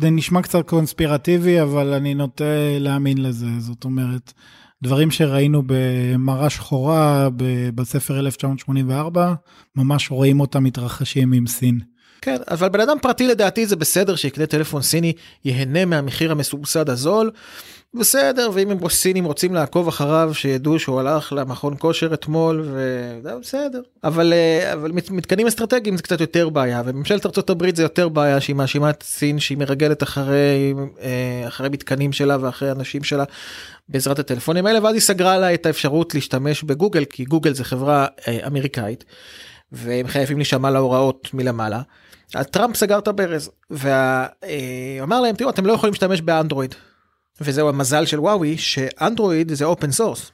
[0.00, 2.44] זה נשמע קצת קונספירטיבי אבל אני נוטה
[2.78, 4.32] להאמין לזה זאת אומרת.
[4.82, 7.28] דברים שראינו במראה שחורה
[7.74, 9.34] בספר 1984,
[9.76, 11.80] ממש רואים אותם מתרחשים עם סין.
[12.20, 15.12] כן, אבל בן אדם פרטי לדעתי זה בסדר שיקנה טלפון סיני,
[15.44, 17.30] ייהנה מהמחיר המסובסד הזול.
[17.94, 22.68] בסדר, ואם הם סינים רוצים לעקוב אחריו, שידעו שהוא הלך למכון כושר אתמול,
[23.22, 23.80] ובסדר.
[24.04, 28.56] אבל, אה, אבל מתקנים אסטרטגיים זה קצת יותר בעיה, וממשלת ארה"ב זה יותר בעיה שהיא
[28.56, 33.24] מאשימה את סין שהיא מרגלת אחרי, אה, אחרי מתקנים שלה ואחרי אנשים שלה
[33.88, 38.06] בעזרת הטלפונים האלה, ואז היא סגרה לה את האפשרות להשתמש בגוגל, כי גוגל זה חברה
[38.28, 39.04] אה, אמריקאית,
[39.72, 41.82] והם חייבים להישמע להוראות מלמעלה.
[42.30, 46.74] טראמפ סגר את הברז, ואמר להם, תראו, אתם לא יכולים להשתמש באנדרואיד.
[47.40, 50.30] וזהו המזל של וואווי שאנדרואיד זה open source.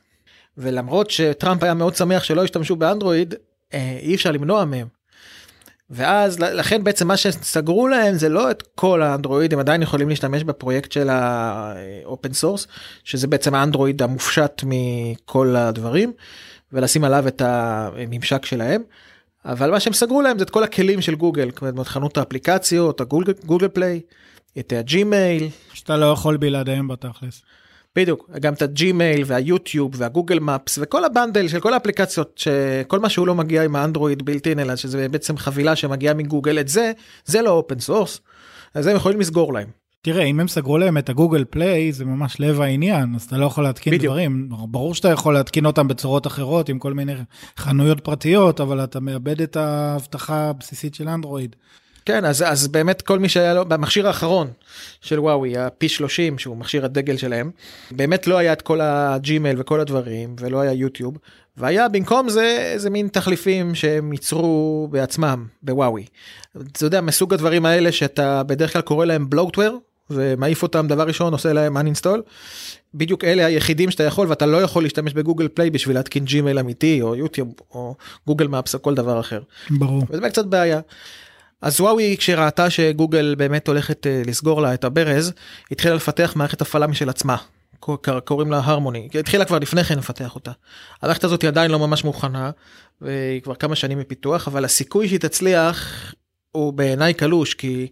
[0.59, 3.35] ולמרות שטראמפ היה מאוד שמח שלא השתמשו באנדרואיד
[3.75, 4.87] אה, אי אפשר למנוע מהם.
[5.91, 10.45] ואז לכן בעצם מה שסגרו להם זה לא את כל האנדרואיד הם עדיין יכולים להשתמש
[10.45, 12.67] בפרויקט של ה open source
[13.05, 16.13] שזה בעצם האנדרואיד המופשט מכל הדברים
[16.73, 18.83] ולשים עליו את הממשק שלהם.
[19.45, 23.10] אבל מה שהם סגרו להם זה את כל הכלים של גוגל, כמו חנות האפליקציות, ה
[23.10, 24.01] Google Play,
[24.59, 25.49] את ה Gmail.
[25.73, 27.43] שאתה לא יכול בלעדיהם בתכלס.
[27.97, 32.33] בדיוק, גם את ה Gmail והיוטיוב וה Google Maps וכל ה bundle של כל האפליקציות
[32.37, 36.69] שכל מה שהוא לא מגיע עם האנדרואיד built-in אלא שזה בעצם חבילה שמגיעה מגוגל את
[36.69, 36.93] זה,
[37.25, 38.21] זה לא open source,
[38.75, 39.82] אז הם יכולים לסגור להם.
[40.05, 43.47] תראה אם הם סגרו להם את הגוגל פליי זה ממש לב העניין אז אתה לא
[43.47, 44.13] יכול להתקין בדיוק.
[44.13, 47.13] דברים ברור שאתה יכול להתקין אותם בצורות אחרות עם כל מיני
[47.57, 51.57] חנויות פרטיות אבל אתה מאבד את ההבטחה הבסיסית של אנדרואיד.
[52.05, 54.51] כן אז אז באמת כל מי שהיה לו במכשיר האחרון
[55.01, 57.51] של וואוי ה-P30 שהוא מכשיר הדגל שלהם
[57.91, 61.19] באמת לא היה את כל הג'ימייל וכל הדברים ולא היה יוטיוב
[61.57, 66.07] והיה במקום זה איזה מין תחליפים שהם ייצרו בעצמם בוואוי.
[66.73, 69.81] אתה יודע מסוג הדברים האלה שאתה בדרך כלל קורא להם bloatware
[70.15, 72.21] ומעיף אותם דבר ראשון עושה להם uninstall.
[72.95, 77.03] בדיוק אלה היחידים שאתה יכול ואתה לא יכול להשתמש בגוגל פליי בשביל להתקין ג'ימייל אמיתי
[77.03, 77.95] או יוטיוב או
[78.27, 79.41] גוגל מאפס או כל דבר אחר.
[79.71, 80.03] ברור.
[80.11, 80.81] וזה קצת בעיה.
[81.63, 85.33] אז וואוי כשראתה שגוגל באמת הולכת אה, לסגור לה את הברז
[85.71, 87.37] התחילה לפתח מערכת הפעלה משל עצמה
[88.25, 90.51] קוראים לה הרמוני התחילה כבר לפני כן לפתח אותה.
[91.03, 92.51] המערכת הזאת עדיין לא ממש מוכנה
[93.01, 96.15] והיא כבר כמה שנים מפיתוח אבל הסיכוי שהיא תצליח
[96.53, 97.87] הוא בעיניי קלוש כי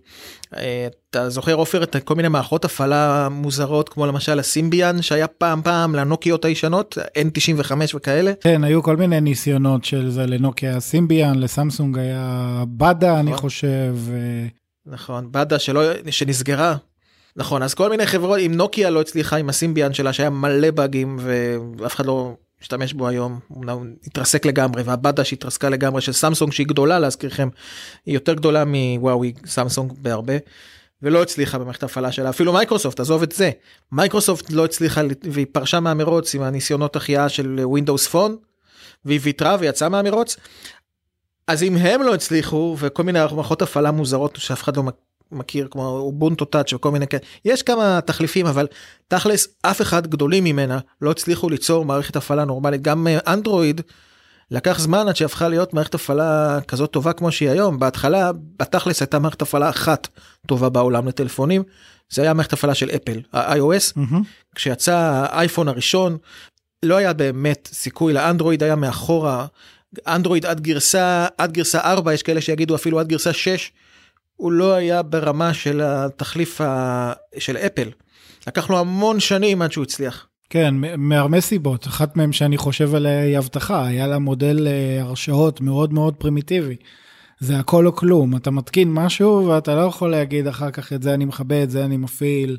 [0.56, 5.62] אה, אתה זוכר עופר את כל מיני מערכות הפעלה מוזרות כמו למשל הסימביאן שהיה פעם
[5.62, 8.32] פעם לנוקיות הישנות N95 וכאלה.
[8.40, 13.40] כן, היו כל מיני ניסיונות של זה לנוקיה סימביאן, לסמסונג היה בדה אני נכון.
[13.40, 13.94] חושב.
[14.12, 14.46] אה,
[14.86, 16.76] נכון, בדה שלא, שנסגרה.
[17.36, 21.18] נכון, אז כל מיני חברות, אם נוקיה לא הצליחה עם הסימביאן שלה שהיה מלא באגים
[21.78, 23.64] ואף אחד לא משתמש בו היום, הוא
[24.06, 27.48] התרסק לגמרי, והבאדה שהתרסקה לגמרי של סמסונג שהיא גדולה להזכירכם,
[28.06, 30.34] היא יותר גדולה מוואוי סמסונג בהרבה.
[31.02, 33.50] ולא הצליחה במערכת ההפעלה שלה אפילו מייקרוסופט עזוב את זה
[33.92, 38.36] מייקרוסופט לא הצליחה והיא פרשה מהמרוץ עם הניסיונות החייאה של ווינדוס פון
[39.04, 40.36] והיא ויתרה ויצאה מהמרוץ.
[41.46, 44.82] אז אם הם לא הצליחו וכל מיני מערכות הפעלה מוזרות שאף אחד לא
[45.32, 47.22] מכיר כמו אובונטו טאץ' וכל מיני כאלה.
[47.44, 48.66] יש כמה תחליפים אבל
[49.08, 52.82] תכלס אף אחד גדולים ממנה לא הצליחו ליצור מערכת הפעלה נורמלית.
[52.82, 53.80] גם אנדרואיד.
[54.50, 57.78] לקח זמן עד שהפכה להיות מערכת הפעלה כזאת טובה כמו שהיא היום.
[57.78, 60.08] בהתחלה בתכלס הייתה מערכת הפעלה אחת
[60.46, 61.62] טובה בעולם לטלפונים.
[62.10, 63.96] זה היה מערכת הפעלה של אפל ה-iOS.
[63.96, 64.16] mm-hmm.
[64.54, 64.94] כשיצא
[65.30, 66.16] האייפון הראשון
[66.82, 69.46] לא היה באמת סיכוי לאנדרואיד היה מאחורה.
[70.06, 73.72] אנדרואיד עד גרסה עד גרסה 4 יש כאלה שיגידו אפילו עד גרסה 6
[74.40, 77.12] הוא לא היה ברמה של התחליף ה...
[77.38, 77.88] של אפל.
[78.46, 80.26] לקח לו המון שנים עד שהוא הצליח.
[80.50, 81.86] כן, מהרבה סיבות.
[81.86, 86.76] אחת מהן שאני חושב עליה היא הבטחה, היה לה מודל אה, הרשאות מאוד מאוד פרימיטיבי.
[87.40, 91.14] זה הכל או כלום, אתה מתקין משהו ואתה לא יכול להגיד אחר כך את זה
[91.14, 92.56] אני מכבה, את זה אני מפעיל.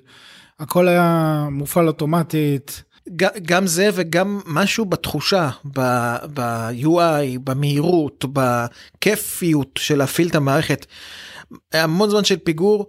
[0.59, 2.83] הכל היה מופעל אוטומטית.
[3.45, 10.85] גם זה וגם משהו בתחושה, ב-UI, במהירות, בכיפיות של להפעיל את המערכת.
[11.73, 12.87] המון זמן של פיגור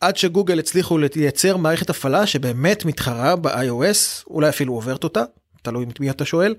[0.00, 5.22] עד שגוגל הצליחו לייצר מערכת הפעלה שבאמת מתחרה ב-iOS, אולי אפילו עוברת אותה,
[5.62, 6.54] תלוי מי אתה שואל.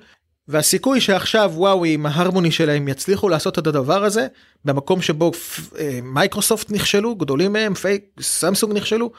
[0.48, 4.28] והסיכוי שעכשיו וואוי עם ההרמוני שלהם יצליחו לעשות את הדבר הזה
[4.66, 5.32] במקום שבו
[5.80, 9.12] אה, מייקרוסופט נכשלו גדולים מהם פי איקס סמסונג נכשלו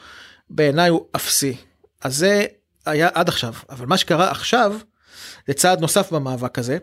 [0.49, 1.55] בעיניי הוא אפסי
[2.01, 2.45] אז זה
[2.85, 4.75] היה עד עכשיו אבל מה שקרה עכשיו
[5.47, 6.77] זה צעד נוסף במאבק הזה.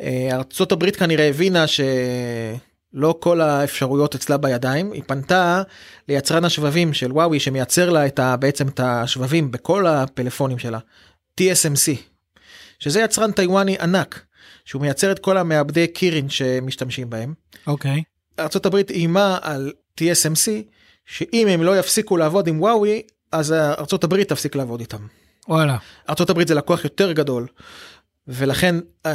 [0.00, 1.64] אה, ארצות הברית כנראה הבינה
[2.94, 5.62] שלא כל האפשרויות אצלה בידיים היא פנתה
[6.08, 10.78] ליצרן השבבים של וואוי שמייצר לה את ה, בעצם את השבבים בכל הפלאפונים שלה
[11.40, 11.96] TSMC
[12.78, 14.24] שזה יצרן טיוואני ענק
[14.64, 17.34] שהוא מייצר את כל המעבדי קירין שמשתמשים בהם.
[17.66, 18.02] אוקיי.
[18.40, 18.42] Okay.
[18.42, 20.50] ארה"ב איימה על TSMC
[21.06, 23.02] שאם הם לא יפסיקו לעבוד עם וואוי
[23.32, 25.06] אז ארה"ב תפסיק לעבוד איתם.
[25.48, 25.76] וואלה.
[26.08, 27.46] ארה"ב זה לקוח יותר גדול
[28.28, 28.76] ולכן
[29.06, 29.08] uh,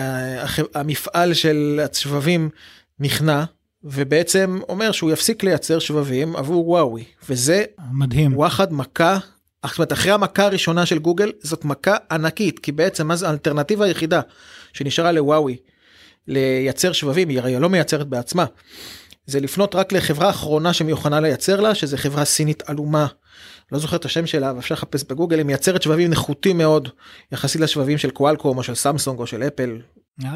[0.73, 2.49] המפעל של השבבים
[2.99, 3.43] נכנע
[3.83, 9.17] ובעצם אומר שהוא יפסיק לייצר שבבים עבור וואוי וזה מדהים וואחד מכה
[9.61, 14.21] אחרי המכה הראשונה של גוגל זאת מכה ענקית כי בעצם אז האלטרנטיבה היחידה
[14.73, 15.57] שנשארה לוואוי
[16.27, 18.45] לייצר שבבים היא הרי לא מייצרת בעצמה.
[19.25, 23.07] זה לפנות רק לחברה אחרונה שמוכנה לייצר לה שזה חברה סינית עלומה.
[23.71, 26.89] לא זוכר את השם שלה אבל אפשר לחפש בגוגל היא מייצרת שבבים נחותים מאוד
[27.31, 29.79] יחסית לשבבים של קואלקום או של סמסונג או של אפל.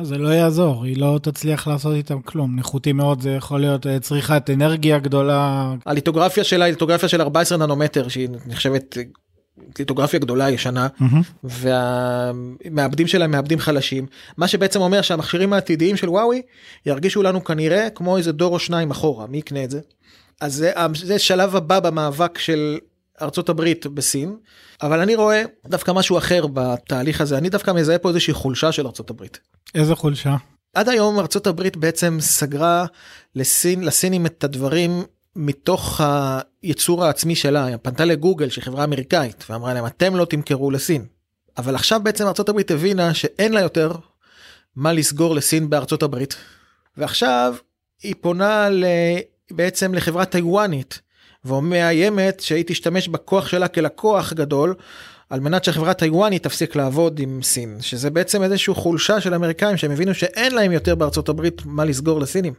[0.01, 4.49] זה לא יעזור היא לא תצליח לעשות איתם כלום נחותי מאוד זה יכול להיות צריכת
[4.49, 5.73] אנרגיה גדולה.
[5.85, 8.97] הליטוגרפיה שלה היא ליטוגרפיה של 14 ננומטר שהיא נחשבת
[9.79, 11.43] ליטוגרפיה גדולה ישנה mm-hmm.
[11.43, 14.05] והמעבדים שלהם מעבדים חלשים
[14.37, 16.41] מה שבעצם אומר שהמכשירים העתידיים של וואוי
[16.85, 19.79] ירגישו לנו כנראה כמו איזה דור או שניים אחורה מי יקנה את זה.
[20.41, 22.77] אז זה, זה שלב הבא במאבק של
[23.21, 24.37] ארצות הברית בסין
[24.81, 28.85] אבל אני רואה דווקא משהו אחר בתהליך הזה אני דווקא מזהה פה איזושהי חולשה של
[28.85, 29.39] ארצות הברית.
[29.75, 30.35] איזה חולשה?
[30.73, 32.85] עד היום ארצות הברית בעצם סגרה
[33.35, 35.03] לסין לסינים את הדברים
[35.35, 36.01] מתוך
[36.63, 41.05] הייצור העצמי שלה פנתה לגוגל שהיא חברה אמריקאית ואמרה להם אתם לא תמכרו לסין.
[41.57, 43.91] אבל עכשיו בעצם ארצות הברית הבינה שאין לה יותר
[44.75, 46.35] מה לסגור לסין בארצות הברית.
[46.97, 47.55] ועכשיו
[48.03, 48.85] היא פונה ל...
[49.51, 51.01] בעצם לחברה טיוואנית
[51.45, 54.75] ומאיימת שהיא תשתמש בכוח שלה כלקוח גדול
[55.29, 59.91] על מנת שהחברה טיוואנית תפסיק לעבוד עם סין שזה בעצם איזושהי חולשה של אמריקאים שהם
[59.91, 62.53] הבינו שאין להם יותר בארצות הברית מה לסגור לסינים.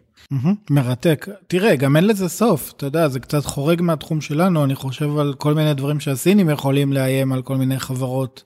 [0.71, 5.19] מרתק תראה גם אין לזה סוף אתה יודע זה קצת חורג מהתחום שלנו אני חושב
[5.19, 8.45] על כל מיני דברים שהסינים יכולים לאיים על כל מיני חברות.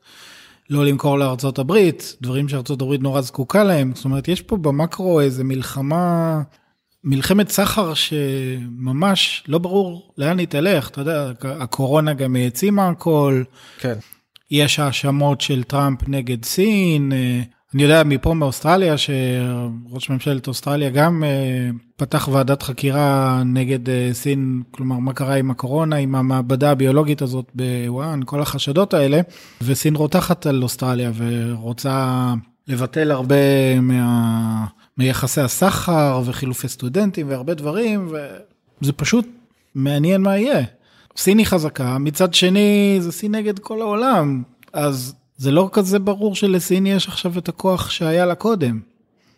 [0.70, 5.20] לא למכור לארצות הברית דברים שארצות הברית נורא זקוקה להם זאת אומרת יש פה במקרו
[5.20, 6.42] איזה מלחמה
[7.06, 13.42] מלחמת סחר שממש לא ברור לאן היא תלך, אתה יודע, הקורונה גם העצימה הכל.
[13.78, 13.94] כן.
[14.50, 17.12] יש האשמות של טראמפ נגד סין.
[17.74, 21.24] אני יודע מפה מאוסטרליה שראש ממשלת אוסטרליה גם
[21.96, 28.20] פתח ועדת חקירה נגד סין, כלומר מה קרה עם הקורונה, עם המעבדה הביולוגית הזאת בוואן,
[28.24, 29.20] כל החשדות האלה,
[29.62, 32.34] וסין רותחת על אוסטרליה ורוצה
[32.68, 34.66] לבטל הרבה מה...
[34.98, 38.12] מיחסי הסחר וחילופי סטודנטים והרבה דברים
[38.80, 39.26] זה פשוט
[39.74, 40.64] מעניין מה יהיה.
[41.16, 46.34] סין היא חזקה, מצד שני זה סין נגד כל העולם, אז זה לא כזה ברור
[46.34, 48.80] שלסין יש עכשיו את הכוח שהיה לה קודם.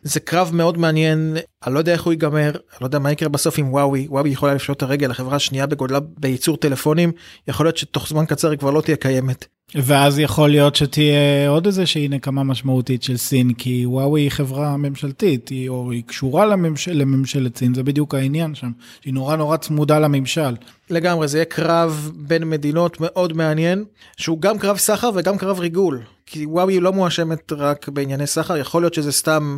[0.02, 3.28] זה קרב מאוד מעניין, אני לא יודע איך הוא ייגמר, אני לא יודע מה יקרה
[3.28, 7.12] בסוף עם וואוי, וואוי יכולה לפשוט את הרגל, החברה השנייה בגודלה בייצור טלפונים,
[7.48, 9.46] יכול להיות שתוך זמן קצר היא כבר לא תהיה קיימת.
[9.74, 14.76] ואז יכול להיות שתהיה עוד איזה שהיא נקמה משמעותית של סין, כי וואוי היא חברה
[14.76, 19.56] ממשלתית, היא, או היא קשורה לממשל, לממשלת סין, זה בדיוק העניין שם, שהיא נורא נורא
[19.56, 20.54] צמודה לממשל.
[20.90, 23.84] לגמרי, זה יהיה קרב בין מדינות מאוד מעניין,
[24.16, 28.82] שהוא גם קרב סחר וגם קרב ריגול, כי וואוי לא מואשמת רק בענייני סחר, יכול
[28.82, 29.56] להיות שזה סתם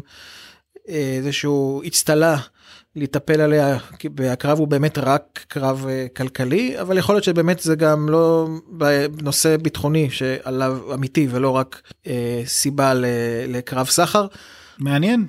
[0.88, 2.36] אה, איזשהו אצטלה.
[2.96, 7.74] להיטפל עליה כי הקרב הוא באמת רק קרב אה, כלכלי אבל יכול להיות שבאמת זה
[7.74, 8.48] גם לא
[9.22, 12.92] נושא ביטחוני שעליו אמיתי ולא רק אה, סיבה
[13.48, 14.26] לקרב סחר.
[14.78, 15.26] מעניין.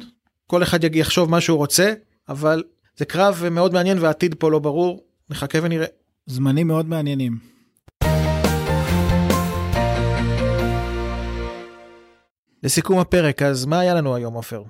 [0.48, 1.94] כל אחד יחשוב מה שהוא רוצה
[2.30, 2.64] אבל
[2.98, 5.88] זה קרב מאוד מעניין והעתיד פה לא ברור נחכה ונראה.
[6.26, 7.38] זמנים מאוד מעניינים.
[12.64, 14.64] לסיכום הפרק אז מה היה לנו היום עופר?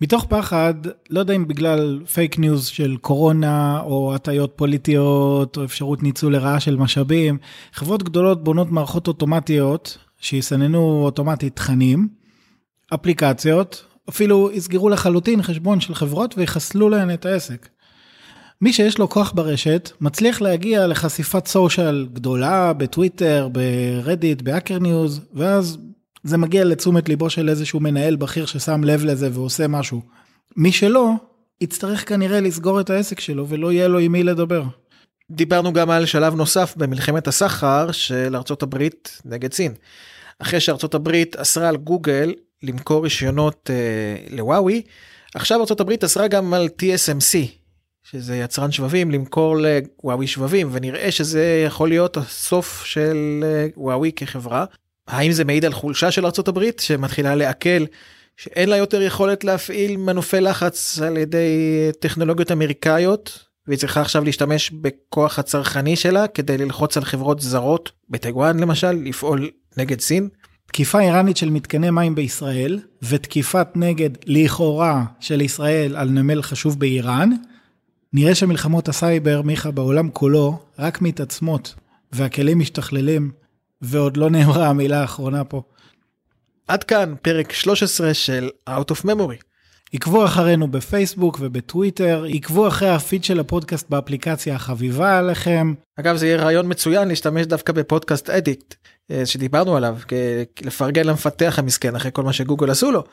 [0.00, 0.74] מתוך פחד,
[1.10, 6.60] לא יודע אם בגלל פייק ניוז של קורונה או הטיות פוליטיות או אפשרות ניצול לרעה
[6.60, 7.38] של משאבים,
[7.72, 12.08] חברות גדולות בונות מערכות אוטומטיות שיסננו אוטומטית תכנים,
[12.94, 17.68] אפליקציות, אפילו יסגרו לחלוטין חשבון של חברות ויחסלו להן את העסק.
[18.60, 25.78] מי שיש לו כוח ברשת מצליח להגיע לחשיפת social גדולה בטוויטר, ברדיט, בהאקר ניוז, ואז
[26.24, 30.02] זה מגיע לתשומת ליבו של איזשהו מנהל בכיר ששם לב לזה ועושה משהו.
[30.56, 31.12] מי שלא,
[31.60, 34.62] יצטרך כנראה לסגור את העסק שלו ולא יהיה לו עם מי לדבר.
[35.30, 39.74] דיברנו גם על שלב נוסף במלחמת הסחר של ארצות הברית נגד סין.
[40.38, 44.82] אחרי שארצות הברית אסרה על גוגל למכור רישיונות אה, לוואוי,
[45.34, 47.36] עכשיו ארצות הברית אסרה גם על TSMC,
[48.02, 54.64] שזה יצרן שבבים, למכור לוואוי שבבים, ונראה שזה יכול להיות הסוף של אה, וואוי כחברה.
[55.08, 57.84] האם זה מעיד על חולשה של ארה"ב שמתחילה לעכל
[58.36, 61.48] שאין לה יותר יכולת להפעיל מנופי לחץ על ידי
[62.00, 68.60] טכנולוגיות אמריקאיות והיא צריכה עכשיו להשתמש בכוח הצרכני שלה כדי ללחוץ על חברות זרות בטיוואן
[68.60, 70.28] למשל לפעול נגד סין.
[70.66, 77.30] תקיפה איראנית של מתקני מים בישראל ותקיפת נגד לכאורה של ישראל על נמל חשוב באיראן.
[78.12, 81.74] נראה שמלחמות הסייבר מיכה בעולם כולו רק מתעצמות
[82.12, 83.30] והכלים משתכללים
[83.82, 85.62] ועוד לא נאמרה המילה האחרונה פה.
[86.68, 89.48] עד כאן פרק 13 של Out of Memory.
[89.92, 95.74] עקבו אחרינו בפייסבוק ובטוויטר, עקבו אחרי הפיד של הפודקאסט באפליקציה החביבה עליכם.
[96.00, 98.74] אגב זה יהיה רעיון מצוין להשתמש דווקא בפודקאסט אדיט
[99.10, 99.98] אה, שדיברנו עליו,
[100.62, 103.04] לפרגן למפתח המסכן אחרי כל מה שגוגל עשו לו,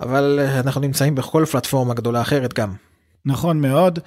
[0.00, 2.74] אבל אה, אנחנו נמצאים בכל פלטפורמה גדולה אחרת גם.
[3.26, 3.98] נכון מאוד.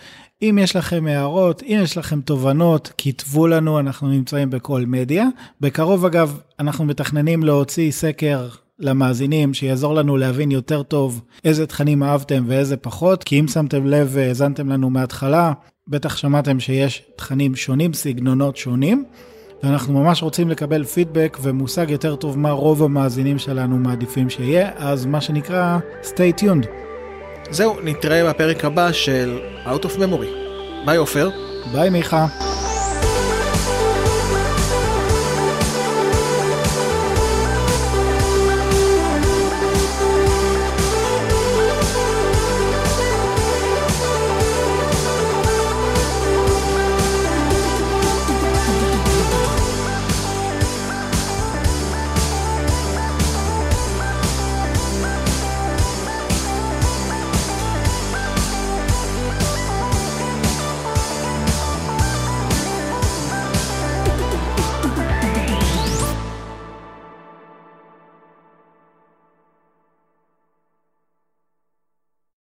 [0.41, 5.25] אם יש לכם הערות, אם יש לכם תובנות, כתבו לנו, אנחנו נמצאים בכל מדיה.
[5.61, 8.47] בקרוב אגב, אנחנו מתכננים להוציא סקר
[8.79, 14.07] למאזינים שיעזור לנו להבין יותר טוב איזה תכנים אהבתם ואיזה פחות, כי אם שמתם לב
[14.11, 15.53] והאזנתם לנו מההתחלה,
[15.87, 19.03] בטח שמעתם שיש תכנים שונים, סגנונות שונים,
[19.63, 25.05] ואנחנו ממש רוצים לקבל פידבק ומושג יותר טוב מה רוב המאזינים שלנו מעדיפים שיהיה, אז
[25.05, 26.88] מה שנקרא, stay tuned.
[27.51, 30.27] זהו, נתראה בפרק הבא של Out of Memory.
[30.85, 31.29] ביי עופר.
[31.71, 32.27] ביי מיכה.